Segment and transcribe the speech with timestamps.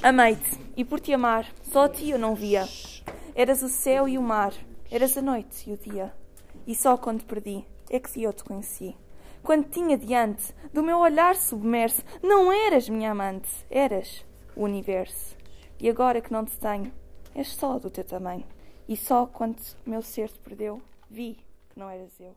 [0.00, 2.68] Amei-te, e por te amar, só a ti eu não via.
[3.34, 4.52] Eras o céu e o mar,
[4.88, 6.14] eras a noite e o dia.
[6.68, 8.96] E só quando te perdi é que eu te conheci.
[9.42, 14.24] Quando tinha diante do meu olhar submerso, não eras minha amante, eras
[14.54, 15.36] o universo.
[15.80, 16.92] E agora que não te tenho,
[17.34, 18.44] és só do teu tamanho.
[18.88, 20.80] E só quando meu ser te perdeu,
[21.10, 21.38] vi
[21.70, 22.36] que não eras eu.